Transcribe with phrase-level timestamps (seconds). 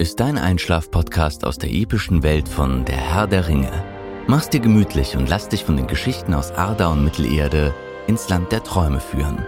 [0.00, 3.84] ist dein Einschlaf-Podcast aus der epischen Welt von Der Herr der Ringe.
[4.26, 7.74] Mach's dir gemütlich und lass dich von den Geschichten aus Arda und Mittelerde
[8.06, 9.44] ins Land der Träume führen.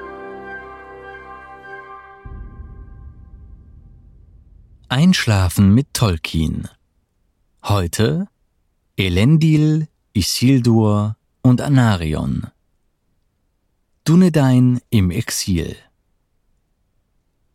[4.91, 6.69] Einschlafen mit Tolkien.
[7.65, 8.27] Heute
[8.99, 12.49] Elendil, Isildur und Anarion.
[14.05, 15.77] Dunedain im Exil.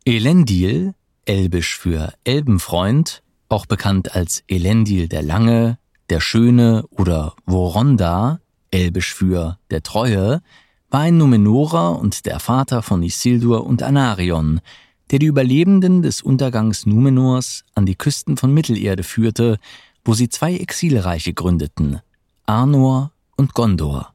[0.04, 0.96] Elendil
[1.28, 5.78] elbisch für Elbenfreund, auch bekannt als Elendil der Lange,
[6.10, 8.40] der Schöne oder Voronda,
[8.72, 10.42] elbisch für der Treue,
[10.90, 14.62] war ein Numenorer und der Vater von Isildur und Anarion,
[15.12, 19.58] der die Überlebenden des Untergangs Numenors an die Küsten von Mittelerde führte,
[20.06, 22.00] wo sie zwei Exilreiche gründeten,
[22.46, 24.14] Arnor und Gondor.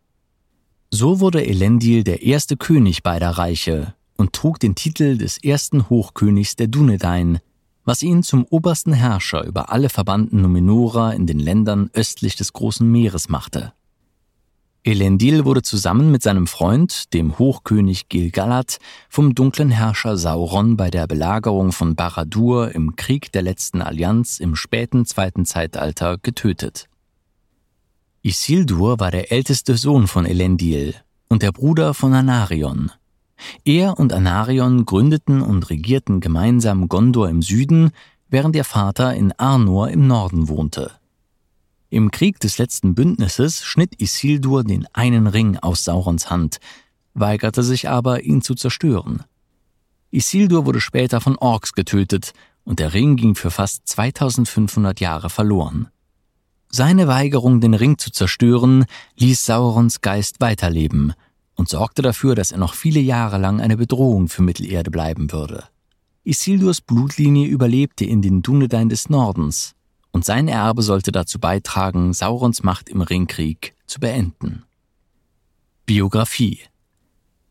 [0.91, 6.55] So wurde Elendil der erste König beider Reiche und trug den Titel des ersten Hochkönigs
[6.55, 7.41] der Dunedain,
[7.85, 12.89] was ihn zum obersten Herrscher über alle verbannten Numenorer in den Ländern östlich des Großen
[12.89, 13.73] Meeres machte.
[14.85, 18.79] Elendil wurde zusammen mit seinem Freund, dem Hochkönig Gilgalad,
[19.09, 24.55] vom dunklen Herrscher Sauron bei der Belagerung von Baradur im Krieg der letzten Allianz im
[24.55, 26.89] späten zweiten Zeitalter getötet.
[28.23, 30.95] Isildur war der älteste Sohn von Elendil
[31.29, 32.93] und der Bruder von Anarion,
[33.65, 37.91] er und Anarion gründeten und regierten gemeinsam Gondor im Süden,
[38.29, 40.93] während ihr Vater in Arnor im Norden wohnte.
[41.91, 46.59] Im Krieg des letzten Bündnisses schnitt Isildur den einen Ring aus Saurons Hand,
[47.15, 49.25] weigerte sich aber, ihn zu zerstören.
[50.11, 52.33] Isildur wurde später von Orks getötet
[52.65, 55.89] und der Ring ging für fast 2500 Jahre verloren.
[56.71, 58.87] Seine Weigerung, den Ring zu zerstören,
[59.19, 61.13] ließ Saurons Geist weiterleben–
[61.55, 65.65] und sorgte dafür, dass er noch viele Jahre lang eine Bedrohung für Mittelerde bleiben würde.
[66.25, 69.75] Isildurs Blutlinie überlebte in den Dunedain des Nordens,
[70.13, 74.65] und sein Erbe sollte dazu beitragen, Saurons Macht im Ringkrieg zu beenden.
[75.87, 76.61] Biografie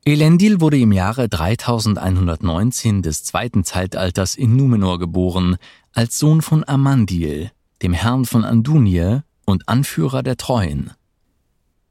[0.03, 5.57] Elendil wurde im Jahre 3119 des zweiten Zeitalters in Numenor geboren,
[5.93, 7.51] als Sohn von Amandil,
[7.83, 10.91] dem Herrn von Andunie und Anführer der Treuen.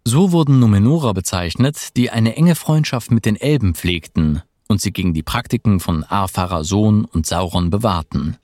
[0.05, 5.15] So wurden Numenorer bezeichnet, die eine enge Freundschaft mit den Elben pflegten und sie gegen
[5.15, 8.37] die Praktiken von Arpharason und Sauron bewahrten.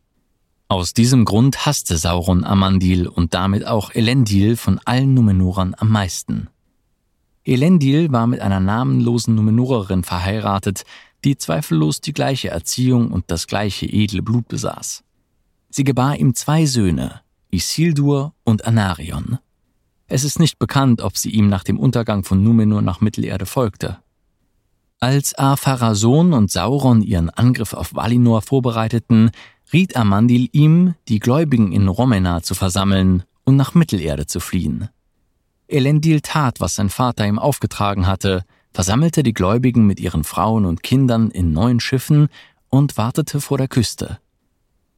[0.68, 6.48] Aus diesem Grund hasste Sauron Amandil und damit auch Elendil von allen Numenorern am meisten.
[7.44, 10.84] Elendil war mit einer namenlosen Numenorerin verheiratet,
[11.24, 15.04] die zweifellos die gleiche Erziehung und das gleiche edle Blut besaß.
[15.70, 19.38] Sie gebar ihm zwei Söhne, Isildur und Anarion.
[20.08, 23.98] Es ist nicht bekannt, ob sie ihm nach dem Untergang von Numenor nach Mittelerde folgte.
[25.00, 29.30] Als Apharason und Sauron ihren Angriff auf Valinor vorbereiteten,
[29.72, 34.88] riet Amandil ihm, die Gläubigen in Romena zu versammeln und nach Mittelerde zu fliehen.
[35.68, 40.82] Elendil tat, was sein Vater ihm aufgetragen hatte, versammelte die Gläubigen mit ihren Frauen und
[40.82, 42.28] Kindern in neun Schiffen
[42.68, 44.18] und wartete vor der Küste.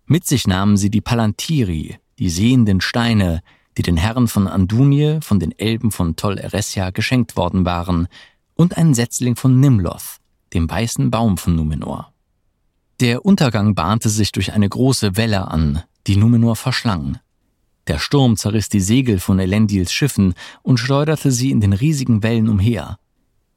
[0.05, 3.41] Mit sich nahmen sie die Palantiri, die sehenden Steine,
[3.79, 8.09] die den Herren von Andunie von den Elben von Tol Eressëa geschenkt worden waren,
[8.55, 10.19] und ein Setzling von Nimloth,
[10.53, 12.13] dem weißen Baum von Numenor.
[12.99, 17.21] Der Untergang bahnte sich durch eine große Welle an, die Numenor verschlang.
[17.87, 22.49] Der Sturm zerriss die Segel von Elendils Schiffen und schleuderte sie in den riesigen Wellen
[22.49, 22.99] umher.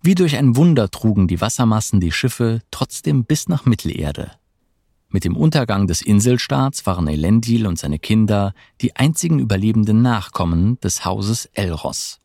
[0.04, 4.32] Wie durch ein Wunder trugen die Wassermassen die Schiffe trotzdem bis nach Mittelerde.
[5.12, 11.04] Mit dem Untergang des Inselstaats waren Elendil und seine Kinder die einzigen überlebenden Nachkommen des
[11.04, 12.20] Hauses Elros.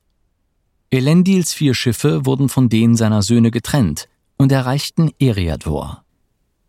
[0.91, 6.05] Elendils vier Schiffe wurden von denen seiner Söhne getrennt und erreichten Eriador.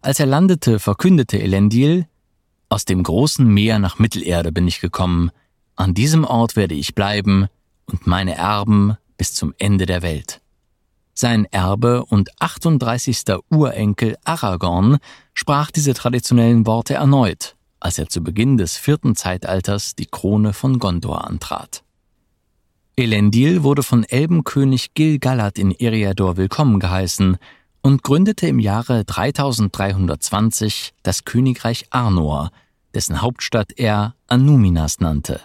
[0.02, 2.08] Als er landete, verkündete Elendil,
[2.68, 5.30] aus dem großen Meer nach Mittelerde bin ich gekommen,
[5.76, 7.48] an diesem Ort werde ich bleiben
[7.86, 10.42] und meine Erben bis zum Ende der Welt.
[11.14, 13.24] Sein Erbe und 38.
[13.50, 14.98] Urenkel Aragorn
[15.38, 20.80] sprach diese traditionellen Worte erneut, als er zu Beginn des vierten Zeitalters die Krone von
[20.80, 21.84] Gondor antrat.
[22.96, 27.38] Elendil wurde von Elbenkönig Gil-galad in Eriador willkommen geheißen
[27.84, 32.50] und gründete im Jahre 3320 das Königreich Arnor,
[32.96, 35.40] dessen Hauptstadt er Anuminas nannte.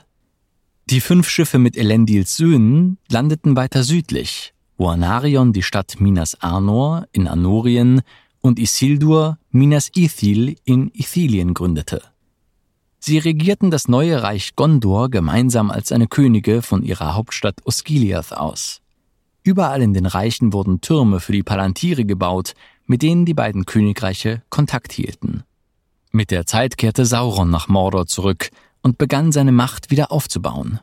[0.88, 7.06] Die fünf Schiffe mit Elendils Söhnen landeten weiter südlich, wo Anarion die Stadt Minas Arnor
[7.12, 8.00] in Anorien
[8.42, 12.02] und Isildur Minas Ithil in Ithilien gründete.
[12.98, 18.80] Sie regierten das neue Reich Gondor gemeinsam als seine Könige von ihrer Hauptstadt Osgiliath aus.
[19.42, 22.52] Überall in den Reichen wurden Türme für die Palantir gebaut,
[22.86, 25.42] mit denen die beiden Königreiche Kontakt hielten.
[26.12, 28.50] Mit der Zeit kehrte Sauron nach Mordor zurück
[28.82, 30.78] und begann seine Macht wieder aufzubauen.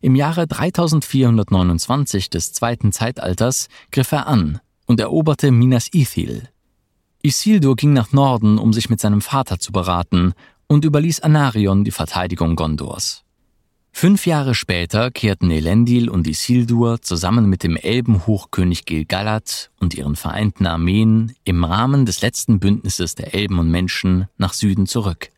[0.00, 6.48] Im Jahre 3429 des zweiten Zeitalters griff er an und eroberte Minas Ithil.
[7.22, 10.34] Isildur ging nach Norden, um sich mit seinem Vater zu beraten,
[10.68, 13.24] und überließ Anarion die Verteidigung Gondors.
[13.90, 20.66] Fünf Jahre später kehrten Elendil und Isildur zusammen mit dem Elbenhochkönig Gilgalad und ihren vereinten
[20.66, 25.30] Armeen im Rahmen des letzten Bündnisses der Elben und Menschen nach Süden zurück.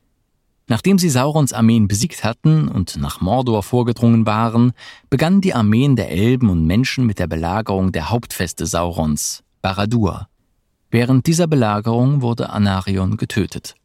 [0.67, 4.73] Nachdem sie Saurons Armeen besiegt hatten und nach Mordor vorgedrungen waren,
[5.09, 10.29] begannen die Armeen der Elben und Menschen mit der Belagerung der Hauptfeste Saurons, Baradur.
[10.91, 13.77] Während dieser Belagerung wurde Anarion getötet.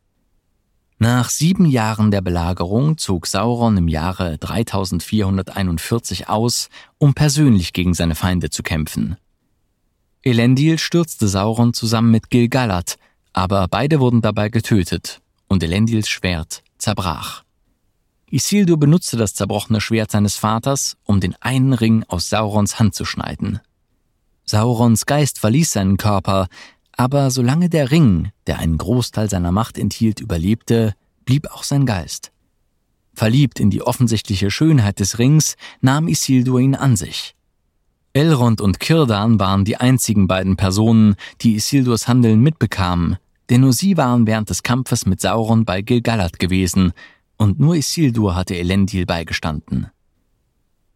[0.97, 8.15] Nach sieben Jahren der Belagerung zog Sauron im Jahre 3441 aus, um persönlich gegen seine
[8.15, 9.17] Feinde zu kämpfen.
[10.23, 12.97] Elendil stürzte Sauron zusammen mit Gilgalad,
[13.33, 17.43] aber beide wurden dabei getötet und Elendils Schwert zerbrach.
[18.31, 23.05] Isildur benutzte das zerbrochene Schwert seines Vaters, um den einen Ring aus Saurons Hand zu
[23.05, 23.59] schneiden.
[24.45, 26.47] Saurons Geist verließ seinen Körper,
[26.97, 30.93] aber solange der Ring, der einen Großteil seiner Macht enthielt, überlebte,
[31.25, 32.31] blieb auch sein Geist.
[33.13, 37.35] Verliebt in die offensichtliche Schönheit des Rings, nahm Isildur ihn an sich.
[38.13, 43.17] Elrond und Kirdan waren die einzigen beiden Personen, die Isildurs Handeln mitbekamen,
[43.49, 46.93] denn nur sie waren während des Kampfes mit Sauron bei Gilgalad gewesen,
[47.37, 49.87] und nur Isildur hatte Elendil beigestanden.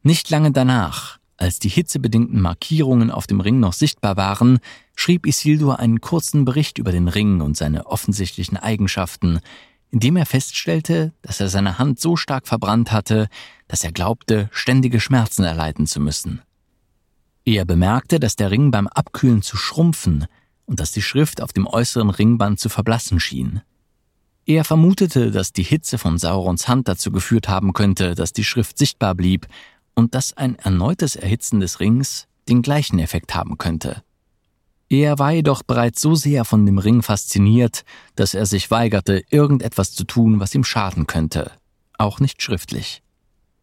[0.01, 4.59] Nicht lange danach, als die hitzebedingten Markierungen auf dem Ring noch sichtbar waren,
[4.95, 9.39] schrieb Isildur einen kurzen Bericht über den Ring und seine offensichtlichen Eigenschaften,
[9.89, 13.29] indem er feststellte, dass er seine Hand so stark verbrannt hatte,
[13.69, 16.41] dass er glaubte, ständige Schmerzen erleiden zu müssen.
[17.45, 20.25] Er bemerkte, dass der Ring beim Abkühlen zu schrumpfen
[20.65, 23.61] und dass die Schrift auf dem äußeren Ringband zu verblassen schien.
[24.45, 28.77] Er vermutete, dass die Hitze von Saurons Hand dazu geführt haben könnte, dass die Schrift
[28.77, 29.47] sichtbar blieb
[29.95, 34.03] und dass ein erneutes Erhitzen des Rings den gleichen Effekt haben könnte.
[34.89, 37.83] Er war jedoch bereits so sehr von dem Ring fasziniert,
[38.15, 41.51] dass er sich weigerte, irgendetwas zu tun, was ihm schaden könnte,
[41.97, 43.03] auch nicht schriftlich.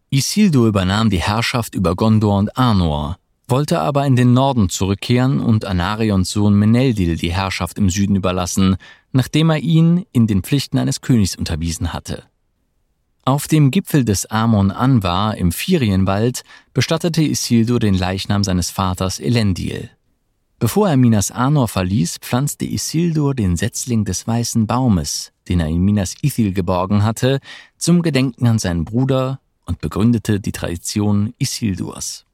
[0.08, 3.18] Isildur übernahm die Herrschaft über Gondor und Arnor,
[3.48, 8.76] wollte aber in den Norden zurückkehren und Anarions Sohn Meneldil die Herrschaft im Süden überlassen,
[9.12, 12.24] nachdem er ihn in den Pflichten eines Königs unterwiesen hatte.
[13.26, 19.90] Auf dem Gipfel des Amon Anwar im Firienwald bestattete Isildur den Leichnam seines Vaters Elendil.
[20.60, 25.80] Bevor er Minas Anor verließ, pflanzte Isildur den Setzling des weißen Baumes, den er in
[25.80, 27.40] Minas Ithil geborgen hatte,
[27.76, 32.26] zum Gedenken an seinen Bruder und begründete die Tradition Isildurs.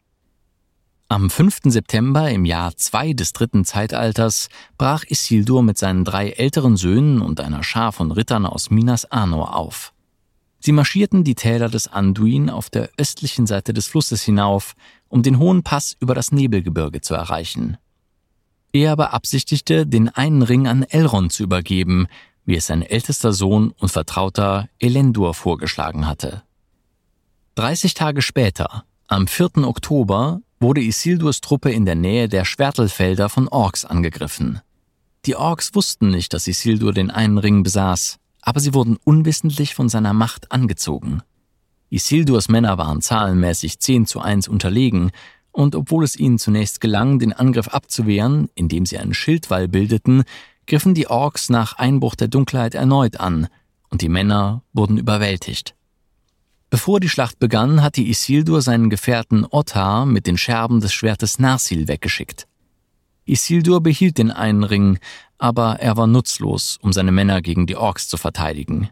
[1.09, 1.61] Am 5.
[1.69, 7.41] September im Jahr 2 des dritten Zeitalters brach Isildur mit seinen drei älteren Söhnen und
[7.41, 9.95] einer Schar von Rittern aus Minas Anor auf.
[10.65, 14.75] Sie marschierten die Täler des Anduin auf der östlichen Seite des Flusses hinauf,
[15.09, 17.79] um den hohen Pass über das Nebelgebirge zu erreichen.
[18.73, 22.07] Er beabsichtigte, den einen Ring an Elrond zu übergeben,
[22.45, 26.45] wie es sein ältester Sohn und Vertrauter Elendur vorgeschlagen hatte.
[27.57, 29.65] 30 Tage später, am 4.
[29.65, 34.61] Oktober, wurde Isildurs Truppe in der Nähe der Schwertelfelder von Orks angegriffen.
[35.27, 39.89] Die Orks wussten nicht, dass Isildur den einen Ring besaß, aber sie wurden unwissentlich von
[39.89, 41.23] seiner Macht angezogen.
[41.89, 45.11] Isildurs Männer waren zahlenmäßig 10 zu 1 unterlegen,
[45.53, 50.25] und obwohl es ihnen zunächst gelang, den Angriff abzuwehren, indem sie einen Schildwall bildeten,
[50.67, 53.49] griffen die Orks nach Einbruch der Dunkelheit erneut an,
[53.91, 55.75] und die Männer wurden überwältigt.
[56.71, 61.87] Bevor die Schlacht begann, hatte Isildur seinen Gefährten Ottar mit den Scherben des Schwertes Narsil
[61.87, 62.49] weggeschickt.
[63.27, 64.99] Isildur behielt den einen Ring,
[65.43, 68.91] aber er war nutzlos, um seine Männer gegen die Orks zu verteidigen.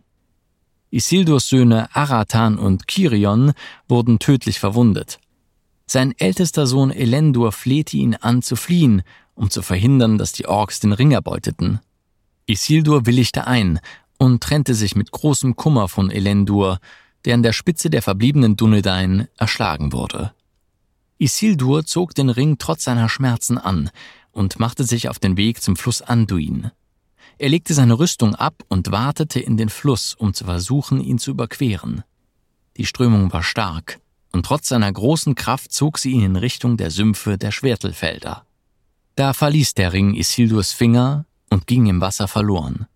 [0.90, 3.52] Isildurs Söhne Aratan und Kirion
[3.86, 5.20] wurden tödlich verwundet.
[5.86, 9.02] Sein ältester Sohn Elendur flehte ihn an zu fliehen,
[9.36, 11.78] um zu verhindern, dass die Orks den Ring erbeuteten.
[12.46, 13.78] Isildur willigte ein
[14.18, 16.80] und trennte sich mit großem Kummer von Elendur,
[17.26, 20.32] der an der Spitze der verbliebenen Dunedain erschlagen wurde.
[21.18, 23.90] Isildur zog den Ring trotz seiner Schmerzen an,
[24.32, 26.70] und machte sich auf den Weg zum Fluss Anduin.
[27.38, 31.30] Er legte seine Rüstung ab und wartete in den Fluss, um zu versuchen, ihn zu
[31.30, 32.04] überqueren.
[32.76, 33.98] Die Strömung war stark,
[34.32, 38.44] und trotz seiner großen Kraft zog sie ihn in Richtung der Sümpfe der Schwertelfelder.
[39.16, 42.86] Da verließ der Ring Isildurs Finger und ging im Wasser verloren.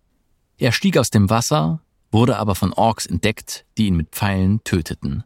[0.57, 5.23] Er stieg aus dem Wasser, wurde aber von Orks entdeckt, die ihn mit Pfeilen töteten.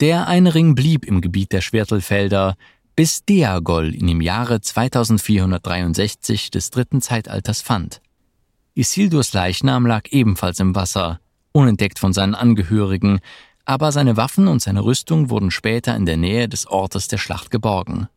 [0.00, 2.56] Der eine Ring blieb im Gebiet der Schwertelfelder,
[2.98, 8.00] bis Deagol ihn im Jahre 2463 des dritten Zeitalters fand.
[8.74, 11.20] Isildurs Leichnam lag ebenfalls im Wasser,
[11.52, 13.20] unentdeckt von seinen Angehörigen,
[13.64, 17.52] aber seine Waffen und seine Rüstung wurden später in der Nähe des Ortes der Schlacht
[17.52, 18.08] geborgen.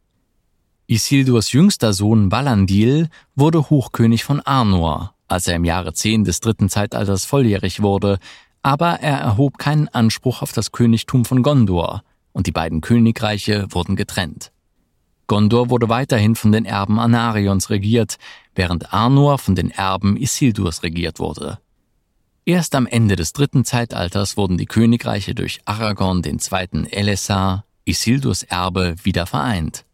[0.87, 6.69] Isildurs jüngster Sohn Balandil wurde Hochkönig von Arnor, als er im Jahre 10 des dritten
[6.69, 8.17] Zeitalters volljährig wurde,
[8.63, 13.95] aber er erhob keinen Anspruch auf das Königtum von Gondor, und die beiden Königreiche wurden
[13.95, 14.51] getrennt.
[15.31, 18.17] Gondor wurde weiterhin von den Erben Anarions regiert,
[18.53, 21.59] während Arnor von den Erben Isildurs regiert wurde.
[22.43, 26.85] Erst am Ende des dritten Zeitalters wurden die Königreiche durch Aragorn II.
[26.91, 29.85] Elessar, Isildurs Erbe, wieder vereint.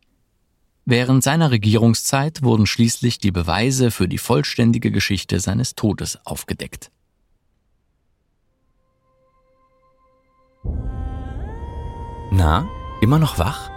[0.86, 6.90] Während seiner Regierungszeit wurden schließlich die Beweise für die vollständige Geschichte seines Todes aufgedeckt.
[12.32, 12.68] Na,
[13.02, 13.77] immer noch wach?